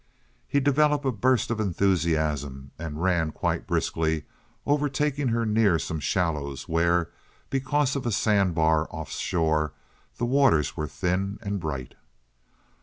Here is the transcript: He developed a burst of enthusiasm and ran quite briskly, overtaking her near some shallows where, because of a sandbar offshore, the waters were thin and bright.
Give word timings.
He 0.47 0.59
developed 0.59 1.05
a 1.05 1.11
burst 1.11 1.51
of 1.51 1.59
enthusiasm 1.59 2.71
and 2.79 3.03
ran 3.03 3.31
quite 3.31 3.67
briskly, 3.67 4.25
overtaking 4.65 5.27
her 5.27 5.45
near 5.45 5.77
some 5.77 5.99
shallows 5.99 6.67
where, 6.67 7.11
because 7.51 7.95
of 7.95 8.07
a 8.07 8.11
sandbar 8.11 8.87
offshore, 8.89 9.73
the 10.17 10.25
waters 10.25 10.75
were 10.75 10.87
thin 10.87 11.37
and 11.43 11.59
bright. 11.59 11.93